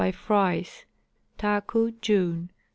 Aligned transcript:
Fr. 0.11 0.61
Taku, 1.37 1.91
June. 2.01 2.49